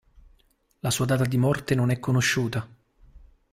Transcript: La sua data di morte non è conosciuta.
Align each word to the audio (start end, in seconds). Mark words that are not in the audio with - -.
La 0.79 0.89
sua 0.89 1.05
data 1.05 1.25
di 1.25 1.37
morte 1.37 1.75
non 1.75 1.91
è 1.91 1.99
conosciuta. 1.99 2.67